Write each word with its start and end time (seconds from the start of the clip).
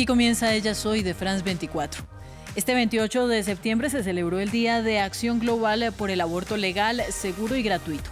Aquí 0.00 0.06
comienza 0.06 0.54
Ella 0.54 0.74
Soy 0.74 1.02
de 1.02 1.12
France 1.12 1.44
24. 1.44 2.02
Este 2.56 2.72
28 2.72 3.28
de 3.28 3.42
septiembre 3.42 3.90
se 3.90 4.02
celebró 4.02 4.40
el 4.40 4.50
Día 4.50 4.80
de 4.80 4.98
Acción 4.98 5.40
Global 5.40 5.92
por 5.94 6.10
el 6.10 6.22
Aborto 6.22 6.56
Legal, 6.56 7.02
Seguro 7.10 7.54
y 7.54 7.62
Gratuito. 7.62 8.08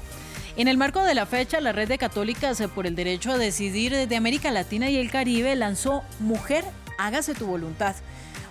En 0.59 0.69
el 0.69 0.77
marco 0.77 1.03
de 1.03 1.15
la 1.15 1.25
fecha, 1.25 1.63
la 1.63 1.73
Red 1.73 1.89
de 1.89 1.97
Católicas 1.97 2.63
por 2.75 2.87
el 2.87 2.95
Derecho 2.95 3.33
a 3.33 3.39
Decidir 3.39 4.07
de 4.07 4.17
América 4.17 4.51
Latina 4.51 4.91
y 4.91 4.99
el 4.99 5.11
Caribe 5.11 5.57
lanzó 5.57 6.03
Mujer, 6.19 6.63
hágase 6.99 7.33
tu 7.33 7.47
voluntad, 7.47 7.97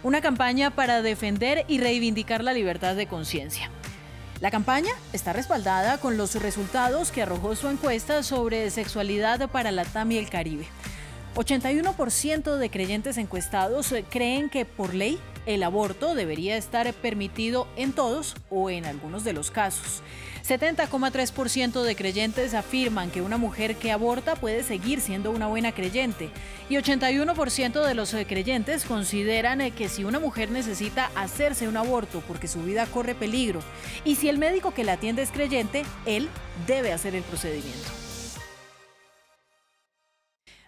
una 0.01 0.19
campaña 0.19 0.71
para 0.71 1.03
defender 1.03 1.63
y 1.67 1.77
reivindicar 1.77 2.43
la 2.43 2.53
libertad 2.53 2.95
de 2.95 3.05
conciencia. 3.05 3.69
La 4.41 4.49
campaña 4.49 4.93
está 5.13 5.31
respaldada 5.31 5.99
con 5.99 6.17
los 6.17 6.33
resultados 6.41 7.11
que 7.11 7.21
arrojó 7.21 7.55
su 7.55 7.67
encuesta 7.67 8.23
sobre 8.23 8.71
sexualidad 8.71 9.47
para 9.51 9.71
la 9.71 9.85
TAM 9.85 10.13
y 10.13 10.17
el 10.17 10.27
Caribe. 10.27 10.65
81% 11.37 12.57
de 12.57 12.69
creyentes 12.71 13.15
encuestados 13.19 13.93
creen 14.09 14.49
que 14.49 14.65
por 14.65 14.95
ley 14.95 15.19
el 15.45 15.61
aborto 15.61 16.15
debería 16.15 16.57
estar 16.57 16.91
permitido 16.95 17.67
en 17.75 17.93
todos 17.93 18.35
o 18.49 18.71
en 18.71 18.85
algunos 18.85 19.23
de 19.23 19.33
los 19.33 19.51
casos. 19.51 20.01
70,3% 20.47 21.83
de 21.83 21.95
creyentes 21.95 22.55
afirman 22.55 23.11
que 23.11 23.21
una 23.21 23.37
mujer 23.37 23.75
que 23.75 23.91
aborta 23.91 24.35
puede 24.35 24.63
seguir 24.63 24.99
siendo 24.99 25.29
una 25.29 25.45
buena 25.45 25.73
creyente 25.73 26.31
y 26.69 26.75
81% 26.75 27.85
de 27.85 27.93
los 27.93 28.15
creyentes 28.27 28.85
consideran 28.85 29.71
que 29.73 29.89
si 29.89 30.05
una 30.05 30.19
mujer 30.19 30.49
necesita 30.49 31.11
hacerse 31.13 31.67
un 31.67 31.77
aborto 31.77 32.23
porque 32.27 32.47
su 32.47 32.63
vida 32.63 32.87
corre 32.87 33.13
peligro 33.13 33.59
y 34.03 34.15
si 34.15 34.27
el 34.27 34.39
médico 34.39 34.73
que 34.73 34.83
la 34.83 34.93
atiende 34.93 35.21
es 35.21 35.29
creyente, 35.29 35.83
él 36.07 36.29
debe 36.65 36.93
hacer 36.93 37.13
el 37.13 37.23
procedimiento. 37.23 38.06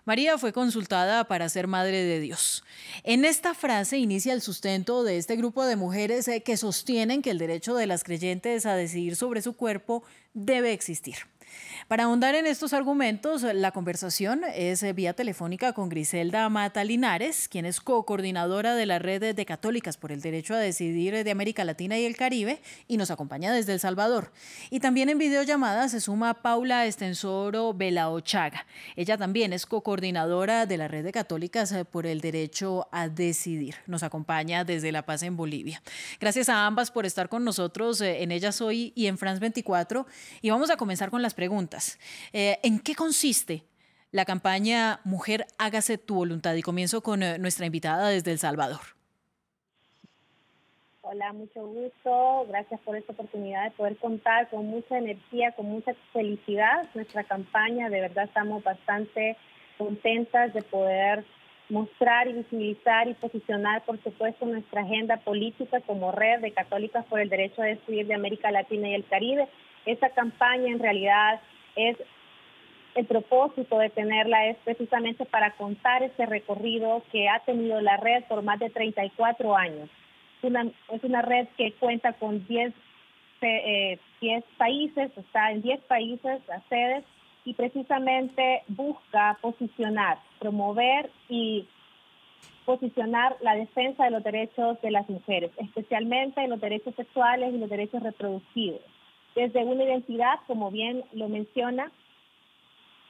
María 0.09 0.39
fue 0.39 0.53
consultada 0.53 1.25
para 1.25 1.49
ser 1.49 1.67
madre 1.67 2.03
de 2.03 2.19
Dios. 2.19 2.63
En 3.03 3.25
esta 3.25 3.53
frase 3.53 3.99
inicia 3.99 4.33
el 4.33 4.41
sustento 4.41 5.03
de 5.03 5.17
este 5.17 5.35
grupo 5.35 5.67
de 5.67 5.75
mujeres 5.75 6.27
eh, 6.27 6.41
que 6.41 6.57
sostienen 6.57 7.21
que 7.21 7.29
el 7.29 7.37
derecho 7.37 7.75
de 7.75 7.85
las 7.85 8.03
creyentes 8.03 8.65
a 8.65 8.73
decidir 8.73 9.15
sobre 9.15 9.43
su 9.43 9.53
cuerpo 9.53 10.01
debe 10.33 10.73
existir. 10.73 11.17
Para 11.89 12.03
ahondar 12.03 12.35
en 12.35 12.45
estos 12.45 12.73
argumentos, 12.73 13.41
la 13.41 13.71
conversación 13.71 14.43
es 14.53 14.83
eh, 14.83 14.93
vía 14.93 15.13
telefónica 15.13 15.73
con 15.73 15.89
Griselda 15.89 16.47
Mata 16.47 16.83
Linares, 16.83 17.47
quien 17.49 17.65
es 17.65 17.81
co-coordinadora 17.81 18.75
de 18.75 18.85
la 18.85 18.99
Red 18.99 19.33
de 19.33 19.45
Católicas 19.47 19.97
por 19.97 20.11
el 20.11 20.21
Derecho 20.21 20.53
a 20.53 20.59
Decidir 20.59 21.23
de 21.23 21.31
América 21.31 21.63
Latina 21.63 21.97
y 21.97 22.05
el 22.05 22.15
Caribe 22.15 22.61
y 22.87 22.97
nos 22.97 23.09
acompaña 23.09 23.51
desde 23.51 23.73
El 23.73 23.79
Salvador. 23.79 24.31
Y 24.69 24.81
también 24.81 25.09
en 25.09 25.17
videollamada 25.17 25.89
se 25.89 25.99
suma 25.99 26.43
Paula 26.43 26.85
Estensoro 26.85 27.73
Belaochaga. 27.73 28.67
Ella 28.95 29.17
también 29.17 29.51
es 29.51 29.65
co-coordinadora 29.65 30.67
de 30.67 30.77
la 30.77 30.87
Red 30.87 31.05
de 31.05 31.11
Católicas 31.11 31.71
eh, 31.71 31.85
por 31.85 32.05
el 32.05 32.21
Derecho 32.21 32.87
a 32.91 33.09
Decidir. 33.09 33.77
Nos 33.87 34.03
acompaña 34.03 34.63
desde 34.63 34.91
La 34.91 35.07
Paz 35.07 35.23
en 35.23 35.35
Bolivia. 35.35 35.81
Gracias 36.19 36.49
a 36.49 36.67
ambas 36.67 36.91
por 36.91 37.07
estar 37.07 37.29
con 37.29 37.43
nosotros 37.43 37.99
eh, 38.01 38.21
en 38.21 38.31
Ellas 38.31 38.61
Hoy 38.61 38.93
y 38.95 39.07
en 39.07 39.17
France 39.17 39.39
24. 39.39 40.05
Y 40.43 40.51
vamos 40.51 40.69
a 40.69 40.77
comenzar 40.77 41.09
con 41.09 41.23
las 41.23 41.33
preguntas. 41.33 41.78
Eh, 42.33 42.59
¿En 42.63 42.79
qué 42.79 42.95
consiste 42.95 43.63
la 44.11 44.25
campaña 44.25 45.01
Mujer, 45.03 45.45
hágase 45.57 45.97
tu 45.97 46.15
voluntad? 46.15 46.55
Y 46.55 46.61
comienzo 46.61 47.01
con 47.01 47.23
eh, 47.23 47.37
nuestra 47.37 47.65
invitada 47.65 48.09
desde 48.09 48.31
El 48.31 48.39
Salvador. 48.39 48.81
Hola, 51.01 51.33
mucho 51.33 51.65
gusto. 51.65 52.45
Gracias 52.49 52.79
por 52.81 52.95
esta 52.95 53.13
oportunidad 53.13 53.63
de 53.63 53.71
poder 53.71 53.97
contar 53.97 54.47
con 54.49 54.67
mucha 54.67 54.97
energía, 54.97 55.53
con 55.53 55.65
mucha 55.65 55.93
felicidad 56.13 56.87
nuestra 56.93 57.23
campaña. 57.23 57.89
De 57.89 58.01
verdad 58.01 58.25
estamos 58.25 58.63
bastante 58.63 59.35
contentas 59.79 60.53
de 60.53 60.61
poder 60.61 61.25
mostrar 61.69 62.27
y 62.27 62.33
visibilizar 62.33 63.07
y 63.07 63.13
posicionar, 63.15 63.83
por 63.85 64.01
supuesto, 64.03 64.45
nuestra 64.45 64.81
agenda 64.81 65.17
política 65.17 65.81
como 65.81 66.11
red 66.11 66.41
de 66.41 66.51
católicas 66.51 67.05
por 67.05 67.19
el 67.19 67.29
derecho 67.29 67.61
a 67.61 67.65
decidir 67.65 68.05
de 68.05 68.15
América 68.15 68.51
Latina 68.51 68.89
y 68.89 68.93
el 68.93 69.07
Caribe. 69.07 69.47
Esta 69.85 70.09
campaña 70.09 70.67
en 70.67 70.79
realidad 70.79 71.41
es 71.75 71.97
el 72.95 73.05
propósito 73.05 73.77
de 73.77 73.89
tenerla 73.89 74.47
es 74.47 74.57
precisamente 74.63 75.25
para 75.25 75.51
contar 75.51 76.03
ese 76.03 76.25
recorrido 76.25 77.03
que 77.11 77.29
ha 77.29 77.39
tenido 77.39 77.79
la 77.81 77.97
red 77.97 78.23
por 78.25 78.41
más 78.43 78.59
de 78.59 78.69
34 78.69 79.55
años. 79.55 79.89
es 80.41 81.03
una 81.03 81.21
red 81.21 81.47
que 81.57 81.73
cuenta 81.73 82.13
con 82.13 82.45
10, 82.47 82.73
eh, 83.41 83.99
países, 84.57 85.11
está 85.17 85.51
en 85.51 85.61
10 85.61 85.81
países, 85.81 86.41
las 86.47 86.63
sedes, 86.67 87.05
y 87.45 87.53
precisamente 87.53 88.63
busca 88.67 89.37
posicionar, 89.41 90.19
promover 90.39 91.09
y 91.29 91.67
posicionar 92.65 93.37
la 93.41 93.55
defensa 93.55 94.03
de 94.03 94.11
los 94.11 94.23
derechos 94.23 94.79
de 94.81 94.91
las 94.91 95.09
mujeres, 95.09 95.51
especialmente 95.57 96.47
los 96.47 96.59
derechos 96.59 96.93
sexuales 96.95 97.53
y 97.53 97.57
los 97.57 97.69
derechos 97.69 98.03
reproductivos 98.03 98.81
desde 99.39 99.63
una 99.63 99.85
identidad, 99.85 100.39
como 100.47 100.69
bien 100.69 101.05
lo 101.13 101.29
menciona, 101.29 101.89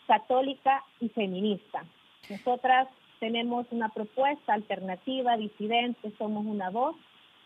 católica 0.05 0.83
y 0.99 1.09
feminista. 1.09 1.83
Nosotras 2.29 2.87
tenemos 3.19 3.65
una 3.71 3.89
propuesta 3.89 4.53
alternativa, 4.53 5.37
disidente, 5.37 6.11
somos 6.19 6.45
una 6.45 6.69
voz 6.69 6.95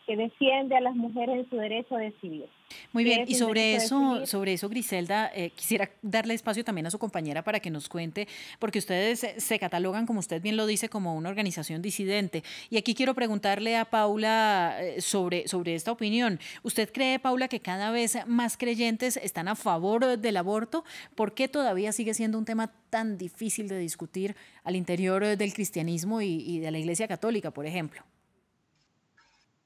que 0.06 0.18
defiende 0.18 0.76
a 0.76 0.82
las 0.82 0.96
mujeres 0.96 1.38
en 1.38 1.50
su 1.50 1.56
derecho 1.56 1.96
a 1.96 2.00
decidir. 2.00 2.46
Muy 2.92 3.04
bien, 3.04 3.26
y 3.28 3.36
sobre 3.36 3.76
eso, 3.76 4.26
sobre 4.26 4.54
eso, 4.54 4.68
Griselda, 4.68 5.32
eh, 5.34 5.52
quisiera 5.52 5.90
darle 6.02 6.34
espacio 6.34 6.64
también 6.64 6.88
a 6.88 6.92
su 6.92 7.00
compañera 7.00 7.44
para 7.44 7.60
que 7.60 7.70
nos 7.70 7.88
cuente, 7.88 8.28
porque 8.60 8.80
ustedes 8.80 9.26
se 9.38 9.60
catalogan, 9.60 10.06
como 10.06 10.20
usted 10.20 10.42
bien 10.42 10.58
lo 10.58 10.66
dice, 10.66 10.90
como 10.90 11.16
una 11.16 11.30
organización 11.30 11.82
disidente. 11.82 12.44
Y 12.70 12.78
aquí 12.78 12.96
quiero 12.96 13.14
preguntarle 13.14 13.78
a 13.78 13.86
Paula 13.86 14.78
eh, 14.80 15.02
sobre, 15.02 15.48
sobre 15.48 15.76
esta 15.76 15.92
opinión. 15.92 16.40
¿Usted 16.64 16.92
cree, 16.92 17.20
Paula, 17.20 17.48
que 17.48 17.60
cada 17.60 17.92
vez 17.92 18.18
más 18.28 18.58
creyentes 18.58 19.18
están 19.18 19.48
a 19.48 19.56
favor 19.56 20.18
del 20.18 20.38
aborto? 20.38 20.84
¿Por 21.16 21.34
qué 21.34 21.48
todavía 21.48 21.92
sigue 21.92 22.14
siendo 22.14 22.38
un 22.38 22.46
tema 22.46 22.72
tan 22.90 23.18
difícil 23.18 23.68
de 23.68 23.78
discutir 23.78 24.36
al 24.64 24.76
interior 24.76 25.38
del 25.38 25.54
cristianismo 25.54 26.22
y 26.22 26.60
de 26.60 26.72
la 26.72 26.80
Iglesia 26.80 27.08
Católica, 27.08 27.52
por 27.52 27.66
ejemplo? 27.66 28.04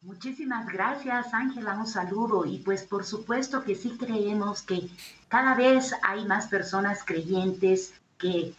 Muchísimas 0.08 0.66
gracias, 0.68 1.34
Ángela. 1.34 1.76
Un 1.78 1.86
saludo. 1.86 2.46
Y 2.46 2.60
pues 2.60 2.84
por 2.84 3.04
supuesto 3.04 3.66
que 3.66 3.76
sí 3.76 3.98
creemos 4.00 4.62
que 4.62 4.90
cada 5.28 5.54
vez 5.54 5.94
hay 6.02 6.24
más 6.24 6.48
personas 6.48 7.04
creyentes 7.04 7.94
que 8.18 8.54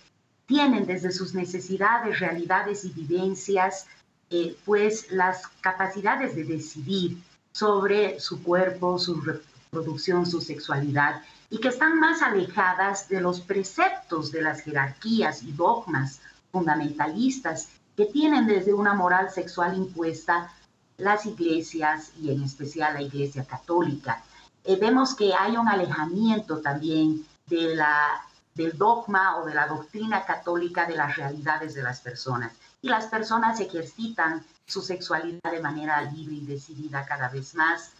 tienen 0.44 0.84
desde 0.84 1.10
sus 1.10 1.34
necesidades, 1.34 2.20
realidades 2.20 2.84
y 2.84 2.90
vivencias, 2.90 3.86
eh, 4.28 4.58
pues 4.66 5.10
las 5.10 5.46
capacidades 5.62 6.36
de 6.36 6.44
decidir 6.44 7.16
sobre 7.52 8.20
su 8.20 8.42
cuerpo, 8.42 8.98
su 8.98 9.18
reproducción, 9.18 10.26
su 10.26 10.42
sexualidad, 10.42 11.22
y 11.48 11.60
que 11.60 11.68
están 11.68 11.98
más 11.98 12.20
alejadas 12.20 13.08
de 13.08 13.22
los 13.22 13.40
preceptos 13.40 14.30
de 14.30 14.42
las 14.42 14.60
jerarquías 14.60 15.42
y 15.42 15.52
dogmas 15.52 16.20
fundamentalistas 16.52 17.70
que 17.96 18.04
tienen 18.04 18.46
desde 18.46 18.74
una 18.74 18.92
moral 18.92 19.30
sexual 19.30 19.74
impuesta 19.74 20.52
las 20.98 21.26
iglesias 21.26 22.12
y 22.20 22.30
en 22.30 22.42
especial 22.42 22.94
la 22.94 23.02
iglesia 23.02 23.44
católica. 23.44 24.22
Eh, 24.64 24.76
vemos 24.76 25.14
que 25.14 25.32
hay 25.32 25.56
un 25.56 25.68
alejamiento 25.68 26.58
también 26.60 27.24
de 27.46 27.74
la, 27.74 28.26
del 28.54 28.76
dogma 28.76 29.38
o 29.38 29.46
de 29.46 29.54
la 29.54 29.68
doctrina 29.68 30.26
católica 30.26 30.86
de 30.86 30.96
las 30.96 31.16
realidades 31.16 31.74
de 31.74 31.82
las 31.82 32.00
personas. 32.00 32.52
Y 32.82 32.88
las 32.88 33.06
personas 33.06 33.60
ejercitan 33.60 34.44
su 34.66 34.82
sexualidad 34.82 35.50
de 35.50 35.60
manera 35.60 36.02
libre 36.02 36.34
y 36.34 36.46
decidida 36.46 37.06
cada 37.06 37.28
vez 37.28 37.54
más. 37.54 37.92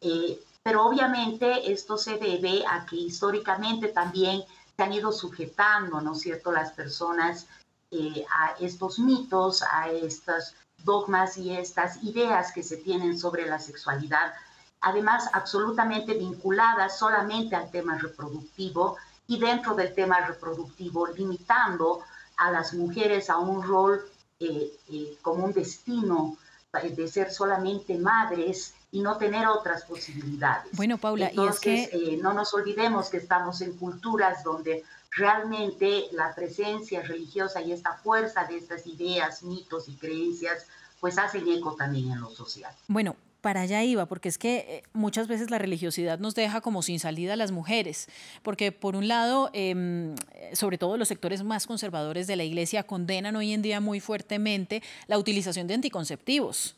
Eh, 0.00 0.40
pero 0.62 0.84
obviamente 0.84 1.72
esto 1.72 1.96
se 1.96 2.18
debe 2.18 2.64
a 2.68 2.84
que 2.84 2.96
históricamente 2.96 3.88
también 3.88 4.42
se 4.76 4.82
han 4.82 4.92
ido 4.92 5.12
sujetando, 5.12 6.00
¿no 6.00 6.12
es 6.12 6.20
cierto?, 6.20 6.52
las 6.52 6.72
personas 6.72 7.46
eh, 7.90 8.24
a 8.30 8.54
estos 8.60 8.98
mitos, 8.98 9.62
a 9.62 9.88
estas 9.88 10.54
dogmas 10.84 11.36
y 11.36 11.56
estas 11.56 12.02
ideas 12.02 12.52
que 12.52 12.62
se 12.62 12.76
tienen 12.76 13.18
sobre 13.18 13.46
la 13.46 13.58
sexualidad, 13.58 14.32
además 14.80 15.28
absolutamente 15.32 16.14
vinculadas 16.14 16.98
solamente 16.98 17.56
al 17.56 17.70
tema 17.70 17.98
reproductivo 17.98 18.96
y 19.26 19.38
dentro 19.38 19.74
del 19.74 19.94
tema 19.94 20.20
reproductivo 20.26 21.06
limitando 21.08 22.00
a 22.36 22.50
las 22.50 22.74
mujeres 22.74 23.30
a 23.30 23.38
un 23.38 23.62
rol 23.62 24.02
eh, 24.40 24.72
eh, 24.88 25.18
como 25.22 25.44
un 25.44 25.52
destino 25.52 26.36
de 26.72 27.08
ser 27.08 27.32
solamente 27.32 27.98
madres 27.98 28.74
y 28.92 29.00
no 29.00 29.16
tener 29.18 29.46
otras 29.46 29.84
posibilidades. 29.84 30.72
Bueno, 30.72 30.98
Paula, 30.98 31.28
Entonces, 31.28 31.66
y 31.66 31.74
es 31.74 31.88
que... 31.90 32.14
Eh, 32.14 32.16
no 32.22 32.32
nos 32.32 32.54
olvidemos 32.54 33.08
que 33.08 33.18
estamos 33.18 33.60
en 33.60 33.76
culturas 33.76 34.42
donde 34.42 34.84
realmente 35.10 36.04
la 36.12 36.34
presencia 36.34 37.02
religiosa 37.02 37.60
y 37.60 37.72
esta 37.72 37.94
fuerza 37.94 38.44
de 38.44 38.56
estas 38.56 38.86
ideas, 38.86 39.42
mitos 39.42 39.88
y 39.88 39.96
creencias, 39.96 40.66
pues 41.00 41.18
hacen 41.18 41.48
eco 41.48 41.74
también 41.74 42.12
en 42.12 42.20
lo 42.20 42.30
social. 42.30 42.72
Bueno, 42.86 43.16
para 43.40 43.62
allá 43.62 43.82
iba, 43.82 44.06
porque 44.06 44.28
es 44.28 44.38
que 44.38 44.56
eh, 44.58 44.82
muchas 44.92 45.26
veces 45.26 45.50
la 45.50 45.58
religiosidad 45.58 46.18
nos 46.18 46.34
deja 46.34 46.60
como 46.60 46.82
sin 46.82 47.00
salida 47.00 47.32
a 47.32 47.36
las 47.36 47.52
mujeres, 47.52 48.08
porque 48.42 48.70
por 48.70 48.96
un 48.96 49.08
lado, 49.08 49.50
em, 49.54 50.14
sobre 50.52 50.78
todo 50.78 50.96
los 50.96 51.08
sectores 51.08 51.42
más 51.42 51.66
conservadores 51.66 52.26
de 52.26 52.36
la 52.36 52.44
iglesia 52.44 52.82
condenan 52.82 53.36
hoy 53.36 53.52
en 53.52 53.62
día 53.62 53.80
muy 53.80 54.00
fuertemente 54.00 54.82
la 55.06 55.18
utilización 55.18 55.66
de 55.66 55.74
anticonceptivos. 55.74 56.76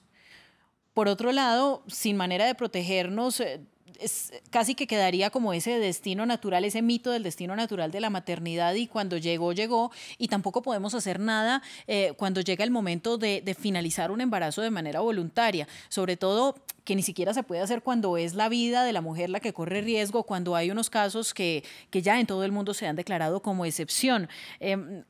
Por 0.95 1.09
otro 1.09 1.33
lado, 1.33 1.83
sin 1.89 2.17
manera 2.17 2.45
de 2.45 2.55
protegernos, 2.55 3.41
eh, 3.41 3.61
es, 4.01 4.33
casi 4.51 4.75
que 4.75 4.87
quedaría 4.87 5.31
como 5.31 5.53
ese 5.53 5.79
destino 5.79 6.27
natural, 6.27 6.65
ese 6.65 6.83
mito 6.83 7.11
del 7.11 7.23
destino 7.23 7.57
natural 7.57 7.91
de 7.91 8.01
la 8.01 8.11
maternidad 8.11 8.75
y 8.75 8.87
cuando 8.87 9.17
llegó, 9.17 9.53
llegó 9.53 9.91
y 10.19 10.29
tampoco 10.29 10.63
podemos 10.63 10.95
hacer 10.95 11.21
nada 11.21 11.63
eh, 11.87 12.13
cuando 12.17 12.41
llega 12.41 12.65
el 12.65 12.71
momento 12.71 13.19
de, 13.19 13.43
finalizar 13.59 14.11
un 14.11 14.21
embarazo 14.21 14.63
de 14.63 14.71
manera 14.71 15.01
voluntaria, 15.01 15.69
sobre 15.89 16.17
todo 16.17 16.57
que 16.85 16.97
ni 16.97 17.03
siquiera 17.03 17.35
se 17.35 17.43
puede 17.43 17.61
hacer 17.61 17.83
cuando 17.83 18.17
es 18.17 18.35
la 18.35 18.49
vida 18.49 18.85
de 18.85 18.93
la 18.93 19.01
mujer 19.01 19.31
la 19.31 19.41
que 19.41 19.53
corre 19.53 19.83
riesgo, 19.83 20.25
cuando 20.25 20.57
hay 20.57 20.71
unos 20.71 20.91
casos 20.91 21.35
que, 21.35 21.65
que 21.91 22.03
ya 22.03 22.19
en 22.19 22.27
todo 22.27 22.45
el 22.45 22.53
mundo 22.53 22.75
se 22.75 22.87
han 22.87 22.97
declarado 22.97 23.43
como 23.43 23.65
excepción. 23.65 24.29
Em, 24.59 25.05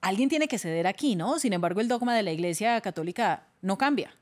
alguien 0.00 0.28
tiene 0.28 0.48
que 0.48 0.58
ceder 0.58 0.86
aquí, 0.86 1.16
¿no? 1.16 1.38
Sin 1.38 1.52
embargo, 1.52 1.80
el 1.80 1.88
dogma 1.88 2.14
de 2.14 2.22
la 2.22 2.32
Iglesia 2.32 2.80
Católica 2.80 3.46
no 3.62 3.78
cambia 3.78 4.14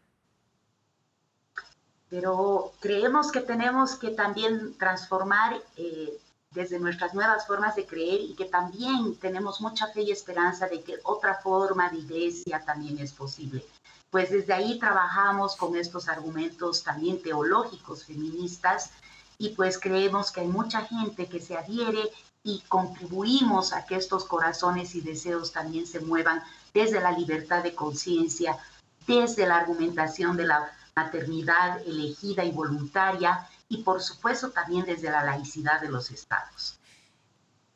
pero 2.13 2.75
creemos 2.79 3.33
que 3.33 3.41
tenemos 3.41 3.97
que 3.97 4.11
también 4.11 4.77
transformar 4.77 5.59
eh, 5.79 6.13
desde 6.51 6.79
nuestras 6.79 7.15
nuevas 7.15 7.47
formas 7.47 7.75
de 7.75 7.87
creer 7.87 8.21
y 8.21 8.35
que 8.35 8.45
también 8.45 9.17
tenemos 9.17 9.63
mucha 9.63 9.87
fe 9.87 10.03
y 10.03 10.13
esperanza 10.13 10.69
de 10.69 10.83
que 10.83 10.97
otra 11.05 11.37
forma 11.37 11.89
de 11.89 12.01
iglesia 12.01 12.63
también 12.67 12.99
es 12.99 13.15
posible. 13.15 13.65
Pues 14.11 14.31
desde 14.31 14.53
ahí 14.53 14.79
trabajamos 14.79 15.57
con 15.57 15.75
estos 15.75 16.07
argumentos 16.07 16.85
también 16.85 17.23
teológicos 17.23 18.05
feministas 18.05 18.91
y 19.39 19.55
pues 19.55 19.79
creemos 19.79 20.31
que 20.31 20.43
hay 20.43 20.49
mucha 20.49 20.83
gente 20.83 21.31
que 21.31 21.41
se 21.41 21.57
adhiere 21.57 22.11
y 22.45 22.61
contribuimos 22.69 23.73
a 23.73 23.87
que 23.87 23.97
estos 23.97 24.27
corazones 24.27 24.95
y 24.95 25.01
deseos 25.01 25.51
también 25.51 25.87
se 25.87 26.01
muevan 26.01 26.43
desde 26.75 27.01
la 27.01 27.13
libertad 27.13 27.63
de 27.63 27.75
conciencia, 27.75 28.59
desde 29.07 29.47
la 29.47 29.57
argumentación 29.57 30.37
de 30.37 30.45
la 30.45 30.71
maternidad 30.95 31.81
elegida 31.87 32.45
y 32.45 32.51
voluntaria 32.51 33.49
y 33.69 33.83
por 33.83 34.03
supuesto 34.03 34.51
también 34.51 34.85
desde 34.85 35.11
la 35.11 35.25
laicidad 35.25 35.81
de 35.81 35.91
los 35.91 36.11
estados. 36.11 36.79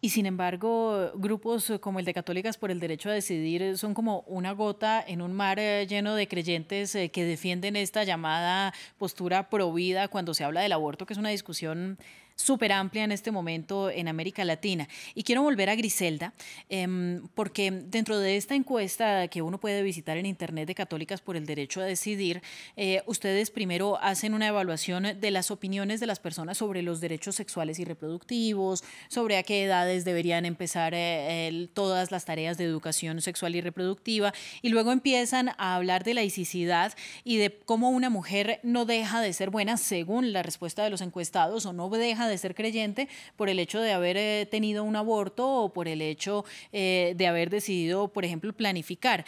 Y 0.03 0.11
sin 0.11 0.27
embargo, 0.27 1.11
grupos 1.15 1.73
como 1.81 1.99
el 1.99 2.05
de 2.05 2.13
Católicas 2.13 2.59
por 2.59 2.71
el 2.71 2.79
Derecho 2.79 3.09
a 3.09 3.15
Decidir 3.15 3.79
son 3.79 3.95
como 3.95 4.21
una 4.27 4.53
gota 4.53 5.03
en 5.05 5.23
un 5.23 5.33
mar 5.33 5.59
eh, 5.59 5.87
lleno 5.89 6.15
de 6.15 6.29
creyentes 6.29 6.95
eh, 6.95 7.11
que 7.11 7.25
defienden 7.25 7.77
esta 7.77 8.05
llamada 8.05 8.75
postura 8.99 9.49
provida 9.49 10.09
cuando 10.09 10.35
se 10.35 10.45
habla 10.45 10.61
del 10.61 10.73
aborto, 10.73 11.07
que 11.07 11.15
es 11.15 11.19
una 11.19 11.31
discusión 11.31 11.99
súper 12.37 12.73
amplia 12.73 13.05
en 13.05 13.13
este 13.13 13.31
momento 13.31 13.91
en 13.91 14.09
América 14.09 14.45
Latina. 14.45 14.89
Y 15.15 15.25
quiero 15.25 15.43
volver 15.43 15.71
a 15.71 15.75
Griselda, 15.75 16.35
em, 16.69 17.27
porque 17.35 17.71
dentro 17.71 18.19
de 18.19 18.37
esta 18.37 18.55
encuesta 18.55 19.27
que 19.29 19.43
uno 19.43 19.59
puede 19.59 19.83
visitar 19.83 20.17
en 20.19 20.27
Internet 20.27 20.69
de 20.69 20.75
Católicas 20.75 21.21
por 21.21 21.37
el 21.37 21.47
Derecho 21.47 21.81
a 21.81 21.85
Decidir, 21.85 22.43
eh, 22.77 23.03
ustedes 23.07 23.51
primero 23.51 23.99
hacen 24.03 24.35
una 24.35 24.47
evaluación 24.47 25.19
de 25.19 25.31
las 25.31 25.51
opiniones 25.51 25.99
de 25.99 26.07
las 26.07 26.21
personas 26.21 26.59
sobre 26.59 26.83
los 26.83 27.01
derechos 27.01 27.35
sexuales 27.35 27.79
y 27.79 27.85
reproductivos, 27.85 28.85
sobre 29.09 29.39
a 29.39 29.43
qué 29.43 29.65
edades 29.65 30.05
deberían 30.05 30.45
empezar 30.45 30.93
eh, 30.95 31.69
todas 31.73 32.11
las 32.11 32.27
tareas 32.27 32.59
de 32.59 32.65
educación 32.65 33.23
sexual 33.23 33.57
y 33.57 33.61
reproductiva, 33.63 34.33
y 34.61 34.69
luego 34.69 34.93
empiezan 34.93 35.51
a 35.57 35.75
hablar 35.75 36.05
de 36.05 36.15
laicidad 36.15 36.93
y 37.25 37.39
de 37.39 37.59
cómo 37.65 37.91
una 37.91 38.11
mujer 38.11 38.61
no 38.63 38.85
deja 38.85 39.21
de 39.21 39.33
ser 39.33 39.51
buena 39.51 39.79
según 39.79 40.33
la 40.33 40.43
respuesta 40.43 40.85
de 40.85 40.91
los 40.91 41.01
encuestados 41.01 41.65
o 41.67 41.73
no 41.73 41.89
deja 41.99 42.26
de 42.29 42.39
ser 42.39 42.55
creyente 42.55 43.09
por 43.37 43.49
el 43.49 43.59
hecho 43.59 43.81
de 43.81 43.93
haber 43.93 44.17
eh, 44.17 44.47
tenido 44.51 44.85
un 44.85 44.97
aborto 44.97 45.49
o 45.49 45.73
por 45.73 45.89
el 45.89 46.03
hecho 46.03 46.45
eh, 46.73 47.15
de 47.17 47.27
haber 47.27 47.51
decidido, 47.51 48.09
por 48.09 48.25
ejemplo, 48.25 48.53
planificar. 48.53 49.25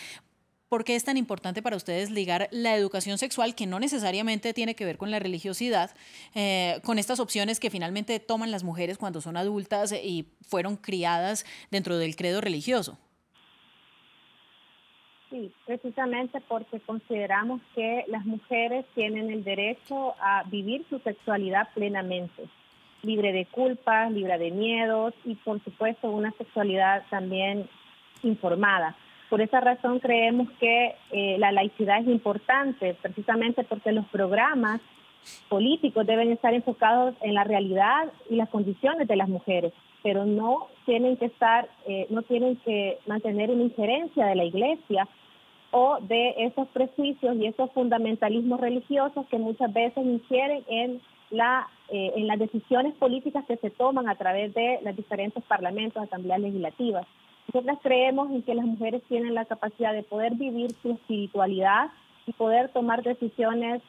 ¿Por 0.68 0.84
qué 0.84 0.96
es 0.96 1.04
tan 1.04 1.16
importante 1.16 1.62
para 1.62 1.76
ustedes 1.76 2.10
ligar 2.10 2.48
la 2.50 2.74
educación 2.74 3.16
sexual, 3.16 3.54
que 3.54 3.66
no 3.66 3.80
necesariamente 3.80 4.52
tiene 4.52 4.74
que 4.74 4.84
ver 4.84 4.98
con 4.98 5.10
la 5.10 5.18
religiosidad, 5.18 5.96
eh, 6.34 6.80
con 6.84 6.98
estas 6.98 7.20
opciones 7.20 7.58
que 7.58 7.70
finalmente 7.70 8.20
toman 8.20 8.50
las 8.50 8.64
mujeres 8.64 8.98
cuando 8.98 9.22
son 9.22 9.38
adultas 9.38 9.92
y 9.92 10.26
fueron 10.42 10.76
criadas 10.76 11.46
dentro 11.70 11.96
del 11.96 12.16
credo 12.16 12.42
religioso? 12.42 12.98
Sí, 15.30 15.52
precisamente 15.66 16.40
porque 16.48 16.80
consideramos 16.80 17.62
que 17.74 18.04
las 18.08 18.26
mujeres 18.26 18.84
tienen 18.94 19.30
el 19.30 19.44
derecho 19.44 20.14
a 20.20 20.42
vivir 20.44 20.84
su 20.90 20.98
sexualidad 21.00 21.68
plenamente 21.74 22.48
libre 23.02 23.32
de 23.32 23.46
culpas, 23.46 24.10
libre 24.12 24.38
de 24.38 24.50
miedos 24.50 25.14
y 25.24 25.34
por 25.36 25.62
supuesto 25.62 26.10
una 26.10 26.32
sexualidad 26.32 27.04
también 27.10 27.68
informada. 28.22 28.96
Por 29.30 29.42
esa 29.42 29.60
razón 29.60 30.00
creemos 30.00 30.48
que 30.58 30.94
eh, 31.10 31.36
la 31.38 31.52
laicidad 31.52 32.00
es 32.00 32.08
importante, 32.08 32.94
precisamente 32.94 33.62
porque 33.64 33.92
los 33.92 34.06
programas 34.06 34.80
políticos 35.48 36.06
deben 36.06 36.32
estar 36.32 36.54
enfocados 36.54 37.14
en 37.20 37.34
la 37.34 37.44
realidad 37.44 38.10
y 38.30 38.36
las 38.36 38.48
condiciones 38.48 39.06
de 39.06 39.16
las 39.16 39.28
mujeres, 39.28 39.72
pero 40.02 40.24
no 40.24 40.68
tienen 40.86 41.16
que 41.16 41.26
estar, 41.26 41.68
eh, 41.86 42.06
no 42.10 42.22
tienen 42.22 42.56
que 42.56 42.98
mantener 43.06 43.50
una 43.50 43.64
injerencia 43.64 44.26
de 44.26 44.36
la 44.36 44.44
iglesia 44.44 45.06
o 45.70 45.98
de 46.00 46.34
esos 46.38 46.66
prejuicios 46.68 47.36
y 47.36 47.46
esos 47.46 47.70
fundamentalismos 47.72 48.60
religiosos 48.60 49.26
que 49.26 49.38
muchas 49.38 49.70
veces 49.72 50.04
ingieren 50.04 50.64
en 50.68 51.02
la, 51.30 51.68
eh, 51.88 52.12
en 52.16 52.26
las 52.26 52.38
decisiones 52.38 52.94
políticas 52.94 53.44
que 53.46 53.56
se 53.56 53.70
toman 53.70 54.08
a 54.08 54.14
través 54.14 54.54
de 54.54 54.78
los 54.82 54.96
diferentes 54.96 55.42
parlamentos, 55.44 56.02
asambleas 56.02 56.40
legislativas. 56.40 57.06
Nosotras 57.52 57.78
creemos 57.82 58.30
en 58.30 58.42
que 58.42 58.54
las 58.54 58.66
mujeres 58.66 59.02
tienen 59.08 59.34
la 59.34 59.44
capacidad 59.44 59.92
de 59.92 60.02
poder 60.02 60.34
vivir 60.34 60.72
su 60.82 60.92
espiritualidad 60.92 61.90
y 62.26 62.32
poder 62.32 62.68
tomar 62.70 63.02
decisiones 63.02 63.82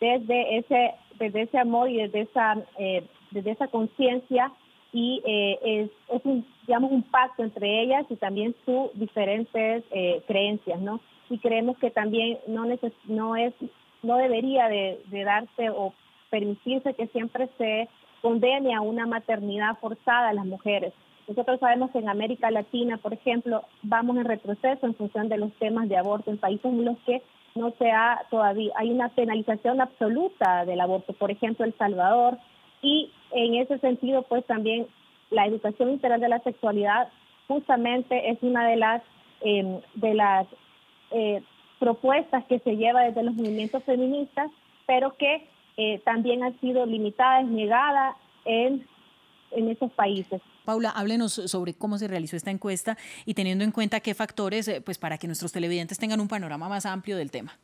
desde 0.00 0.58
ese, 0.58 0.94
desde 1.18 1.42
ese 1.42 1.58
amor 1.58 1.88
y 1.88 1.96
desde 1.96 2.22
esa, 2.22 2.58
eh, 2.78 3.06
esa 3.32 3.68
conciencia 3.68 4.52
y 4.92 5.22
eh, 5.26 5.90
es, 6.08 6.20
un, 6.24 6.46
digamos, 6.66 6.92
un 6.92 7.02
pacto 7.02 7.42
entre 7.42 7.82
ellas 7.82 8.04
y 8.10 8.16
también 8.16 8.54
sus 8.64 8.90
diferentes 8.94 9.84
creencias, 10.26 10.80
¿no? 10.80 11.00
Y 11.28 11.38
creemos 11.38 11.76
que 11.78 11.90
también 11.90 12.38
no, 12.46 12.66
no, 13.06 13.36
es, 13.36 13.54
no 14.02 14.16
debería 14.16 14.68
de, 14.68 15.00
de 15.06 15.24
darse 15.24 15.70
o 15.70 15.92
permitirse 16.38 16.92
que 16.94 17.06
siempre 17.08 17.48
se 17.56 17.88
condene 18.20 18.74
a 18.74 18.82
una 18.82 19.06
maternidad 19.06 19.78
forzada 19.80 20.28
a 20.28 20.34
las 20.34 20.44
mujeres. 20.44 20.92
Nosotros 21.26 21.58
sabemos 21.60 21.90
que 21.90 21.98
en 21.98 22.08
América 22.08 22.50
Latina, 22.50 22.98
por 22.98 23.14
ejemplo, 23.14 23.64
vamos 23.82 24.16
en 24.18 24.26
retroceso 24.26 24.86
en 24.86 24.94
función 24.94 25.28
de 25.28 25.38
los 25.38 25.52
temas 25.54 25.88
de 25.88 25.96
aborto 25.96 26.30
en 26.30 26.38
países 26.38 26.66
en 26.66 26.84
los 26.84 26.98
que 27.06 27.22
no 27.54 27.72
se 27.78 27.90
ha 27.90 28.22
todavía, 28.30 28.70
hay 28.76 28.90
una 28.90 29.08
penalización 29.08 29.80
absoluta 29.80 30.66
del 30.66 30.78
aborto, 30.80 31.14
por 31.14 31.30
ejemplo, 31.30 31.64
El 31.64 31.74
Salvador, 31.78 32.36
y 32.82 33.10
en 33.32 33.54
ese 33.54 33.78
sentido, 33.78 34.22
pues 34.22 34.44
también 34.44 34.86
la 35.30 35.46
educación 35.46 35.90
integral 35.90 36.20
de 36.20 36.28
la 36.28 36.40
sexualidad 36.40 37.08
justamente 37.48 38.30
es 38.30 38.38
una 38.42 38.68
de 38.68 38.76
las, 38.76 39.02
em, 39.40 39.80
de 39.94 40.14
las 40.14 40.46
eh, 41.12 41.42
propuestas 41.78 42.44
que 42.44 42.58
se 42.58 42.76
lleva 42.76 43.02
desde 43.02 43.22
los 43.22 43.34
movimientos 43.34 43.82
feministas, 43.84 44.50
pero 44.86 45.16
que 45.16 45.48
eh, 45.76 46.00
también 46.04 46.42
han 46.42 46.58
sido 46.60 46.86
limitadas, 46.86 47.46
negadas 47.46 48.16
en, 48.44 48.86
en 49.50 49.68
esos 49.68 49.92
países. 49.92 50.40
Paula, 50.64 50.90
háblenos 50.90 51.32
sobre 51.32 51.74
cómo 51.74 51.96
se 51.98 52.08
realizó 52.08 52.36
esta 52.36 52.50
encuesta 52.50 52.96
y 53.24 53.34
teniendo 53.34 53.64
en 53.64 53.70
cuenta 53.70 54.00
qué 54.00 54.14
factores, 54.14 54.66
eh, 54.68 54.80
pues 54.80 54.98
para 54.98 55.18
que 55.18 55.26
nuestros 55.26 55.52
televidentes 55.52 55.98
tengan 55.98 56.20
un 56.20 56.28
panorama 56.28 56.68
más 56.68 56.86
amplio 56.86 57.16
del 57.16 57.30
tema. 57.30 57.56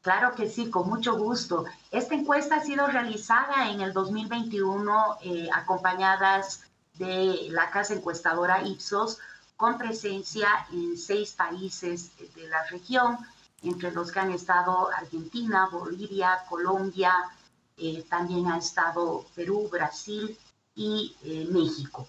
Claro 0.00 0.34
que 0.34 0.48
sí, 0.48 0.68
con 0.68 0.88
mucho 0.88 1.16
gusto. 1.16 1.64
Esta 1.92 2.14
encuesta 2.14 2.56
ha 2.56 2.60
sido 2.60 2.86
realizada 2.88 3.70
en 3.70 3.80
el 3.80 3.92
2021 3.92 5.18
eh, 5.22 5.48
acompañadas 5.52 6.64
de 6.94 7.48
la 7.50 7.70
casa 7.70 7.94
encuestadora 7.94 8.66
Ipsos 8.66 9.18
con 9.56 9.78
presencia 9.78 10.48
en 10.72 10.96
seis 10.96 11.32
países 11.32 12.10
de 12.34 12.48
la 12.48 12.64
región 12.70 13.16
entre 13.62 13.92
los 13.92 14.10
que 14.10 14.20
han 14.20 14.32
estado 14.32 14.90
Argentina, 14.92 15.68
Bolivia, 15.70 16.44
Colombia, 16.48 17.12
eh, 17.76 18.04
también 18.08 18.46
ha 18.50 18.58
estado 18.58 19.24
Perú, 19.34 19.68
Brasil 19.70 20.38
y 20.74 21.16
eh, 21.24 21.46
México. 21.50 22.06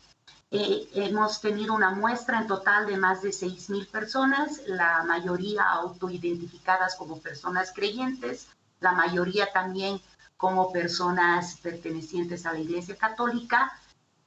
Eh, 0.56 0.88
hemos 0.94 1.42
tenido 1.42 1.74
una 1.74 1.90
muestra 1.90 2.40
en 2.40 2.48
total 2.48 2.86
de 2.86 2.98
más 2.98 3.24
de 3.24 3.30
6.000 3.30 3.88
personas, 3.90 4.62
la 4.68 5.04
mayoría 5.04 5.64
autoidentificadas 5.64 6.96
como 6.96 7.20
personas 7.20 7.74
creyentes, 7.74 8.48
la 8.80 8.92
mayoría 8.92 9.52
también 9.52 10.00
como 10.38 10.72
personas 10.72 11.58
pertenecientes 11.64 12.46
a 12.46 12.54
la 12.54 12.60
Iglesia 12.60 12.96
Católica, 12.98 13.72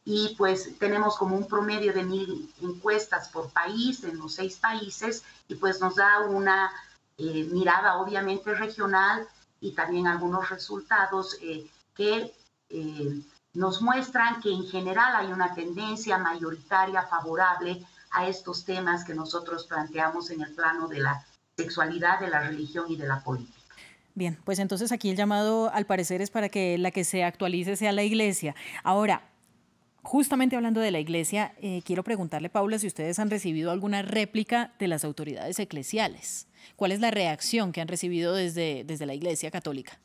y 0.05 0.35
pues 0.37 0.77
tenemos 0.79 1.17
como 1.17 1.37
un 1.37 1.47
promedio 1.47 1.93
de 1.93 2.03
mil 2.03 2.53
encuestas 2.61 3.29
por 3.29 3.51
país 3.51 4.03
en 4.03 4.19
los 4.19 4.35
seis 4.35 4.57
países, 4.57 5.23
y 5.47 5.55
pues 5.55 5.81
nos 5.81 5.95
da 5.95 6.21
una 6.21 6.73
eh, 7.19 7.49
mirada 7.51 7.97
obviamente 7.99 8.55
regional 8.55 9.27
y 9.61 9.73
también 9.73 10.07
algunos 10.07 10.51
resultados 10.51 11.39
que 11.95 12.35
nos 13.55 13.81
muestran 13.81 14.41
que 14.41 14.51
en 14.51 14.67
general 14.67 15.17
hay 15.17 15.33
una 15.33 15.55
tendencia 15.55 16.19
mayoritaria 16.19 17.03
favorable 17.03 17.83
a 18.11 18.29
estos 18.29 18.65
temas 18.65 19.05
que 19.05 19.15
nosotros 19.15 19.67
planteamos 19.67 20.31
en 20.31 20.43
el 20.43 20.55
plano 20.55 20.89
de 20.89 21.01
la 21.01 21.25
sexualidad, 21.57 22.21
de 22.21 22.29
la 22.29 22.41
religión 22.41 22.87
y 22.89 22.97
de 22.97 23.07
la 23.07 23.21
política. 23.21 23.57
Bien, 24.15 24.39
pues 24.45 24.59
entonces 24.59 24.93
aquí 24.93 25.11
el 25.11 25.17
llamado 25.17 25.71
al 25.73 25.85
parecer 25.85 26.23
es 26.23 26.31
para 26.31 26.49
que 26.49 26.79
la 26.79 26.91
que 26.91 27.05
se 27.05 27.25
actualice 27.25 27.77
sea 27.77 27.93
la 27.93 28.03
iglesia. 28.03 28.55
Ahora, 28.83 29.23
justamente 30.07 30.55
hablando 30.57 30.81
de 30.81 30.93
la 30.93 31.01
iglesia, 31.01 31.53
eh, 31.61 31.83
quiero 31.85 32.05
preguntarle, 32.05 32.49
Paula, 32.49 32.79
si 32.79 32.87
ustedes 32.87 33.19
han 33.19 33.29
recibido 33.29 33.73
alguna 33.73 34.03
réplica 34.03 34.73
de 34.79 34.89
las 34.89 35.05
autoridades 35.05 35.59
eclesiales. 35.59 36.47
¿Cuál 36.77 36.93
es 36.93 37.01
la 37.01 37.11
reacción 37.11 37.73
que 37.73 37.81
han 37.81 37.89
recibido 37.89 38.33
desde, 38.33 38.85
desde 38.85 39.05
la 39.05 39.15
iglesia 39.15 39.51
católica? 39.51 39.99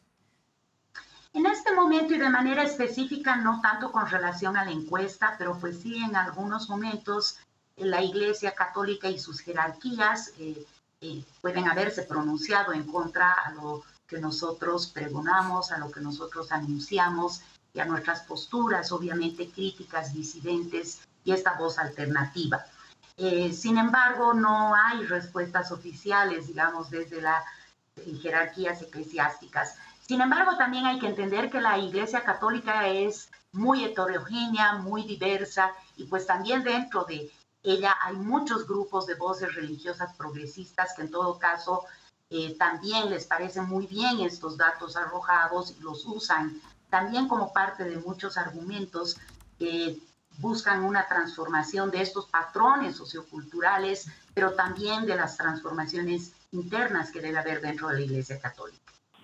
En 1.33 1.45
este 1.45 1.73
momento 1.73 2.15
y 2.15 2.17
de 2.17 2.29
manera 2.29 2.63
específica, 2.63 3.35
no 3.35 3.61
tanto 3.61 3.91
con 3.91 4.09
relación 4.09 4.57
a 4.57 4.65
la 4.65 4.71
encuesta, 4.71 5.35
pero 5.37 5.57
pues 5.57 5.79
sí 5.79 5.95
en 6.03 6.15
algunos 6.15 6.67
momentos 6.67 7.37
la 7.77 8.01
Iglesia 8.03 8.51
Católica 8.51 9.07
y 9.09 9.17
sus 9.17 9.39
jerarquías 9.39 10.33
eh, 10.39 10.65
eh, 10.99 11.23
pueden 11.41 11.69
haberse 11.69 12.03
pronunciado 12.03 12.73
en 12.73 12.83
contra 12.83 13.33
a 13.33 13.51
lo 13.51 13.83
que 14.07 14.19
nosotros 14.19 14.87
pregonamos, 14.87 15.71
a 15.71 15.77
lo 15.77 15.89
que 15.89 16.01
nosotros 16.01 16.51
anunciamos 16.51 17.41
y 17.73 17.79
a 17.79 17.85
nuestras 17.85 18.21
posturas, 18.21 18.91
obviamente 18.91 19.49
críticas, 19.49 20.13
disidentes 20.13 21.01
y 21.23 21.31
esta 21.31 21.53
voz 21.53 21.77
alternativa. 21.77 22.65
Eh, 23.17 23.53
sin 23.53 23.77
embargo, 23.77 24.33
no 24.33 24.73
hay 24.75 25.05
respuestas 25.05 25.71
oficiales, 25.71 26.47
digamos, 26.47 26.89
desde 26.89 27.21
las 27.21 27.43
jerarquías 28.21 28.81
eclesiásticas. 28.81 29.75
Sin 30.07 30.21
embargo, 30.21 30.57
también 30.57 30.85
hay 30.85 30.99
que 30.99 31.07
entender 31.07 31.49
que 31.49 31.61
la 31.61 31.77
Iglesia 31.77 32.23
Católica 32.23 32.87
es 32.87 33.29
muy 33.51 33.83
heterogénea, 33.83 34.73
muy 34.73 35.03
diversa 35.03 35.71
y 35.97 36.05
pues 36.05 36.25
también 36.25 36.63
dentro 36.63 37.03
de 37.03 37.29
ella 37.63 37.95
hay 38.01 38.15
muchos 38.15 38.67
grupos 38.67 39.05
de 39.05 39.15
voces 39.15 39.53
religiosas 39.55 40.15
progresistas 40.15 40.93
que 40.95 41.03
en 41.03 41.11
todo 41.11 41.37
caso 41.37 41.83
eh, 42.29 42.55
también 42.57 43.09
les 43.09 43.25
parecen 43.25 43.65
muy 43.65 43.85
bien 43.87 44.21
estos 44.21 44.57
datos 44.57 44.95
arrojados 44.95 45.75
y 45.77 45.81
los 45.81 46.05
usan 46.05 46.59
también 46.91 47.27
como 47.29 47.53
parte 47.53 47.85
de 47.85 47.97
muchos 47.97 48.37
argumentos 48.37 49.17
que 49.57 49.97
buscan 50.39 50.83
una 50.83 51.07
transformación 51.07 51.89
de 51.89 52.01
estos 52.01 52.25
patrones 52.25 52.97
socioculturales, 52.97 54.07
pero 54.33 54.53
también 54.53 55.05
de 55.05 55.15
las 55.15 55.37
transformaciones 55.37 56.33
internas 56.51 57.11
que 57.11 57.21
debe 57.21 57.39
haber 57.39 57.61
dentro 57.61 57.87
de 57.87 57.95
la 57.95 58.01
Iglesia 58.01 58.39
Católica. 58.39 58.80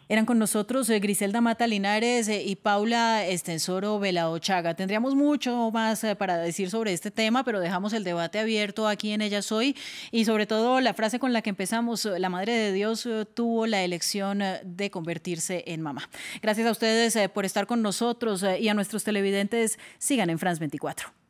Eran 0.09 0.25
con 0.25 0.39
nosotros 0.39 0.89
eh, 0.89 1.01
Griselda 1.01 1.41
Mata 1.41 1.67
Linares 1.67 2.29
eh, 2.29 2.41
y 2.41 2.55
Paula 2.55 3.25
Estensoro 3.25 3.99
Chaga. 4.39 4.73
Tendríamos 4.73 5.15
mucho 5.15 5.69
más 5.71 6.01
eh, 6.05 6.15
para 6.15 6.37
decir 6.37 6.69
sobre 6.69 6.93
este 6.93 7.11
tema, 7.11 7.43
pero 7.43 7.59
dejamos 7.59 7.91
el 7.91 8.05
debate 8.05 8.39
abierto 8.39 8.87
aquí 8.87 9.11
en 9.11 9.21
Ella 9.21 9.41
Soy 9.41 9.75
y 10.11 10.23
sobre 10.23 10.45
todo 10.45 10.79
la 10.79 10.93
frase 10.93 11.19
con 11.19 11.33
la 11.33 11.41
que 11.41 11.49
empezamos, 11.49 12.05
la 12.05 12.29
Madre 12.29 12.53
de 12.53 12.71
Dios 12.71 13.07
tuvo 13.33 13.67
la 13.67 13.83
elección 13.83 14.41
de 14.63 14.89
convertirse 14.91 15.65
en 15.67 15.81
mamá. 15.81 16.09
Gracias 16.41 16.67
a 16.67 16.71
ustedes 16.71 17.29
por 17.31 17.43
estar 17.43 17.67
con 17.67 17.81
nosotros 17.81 18.45
y 18.59 18.69
a 18.69 18.73
nuestros 18.73 19.03
televidentes. 19.03 19.77
Sigan 19.97 20.29
en 20.29 20.39
France 20.39 20.59
24. 20.59 21.26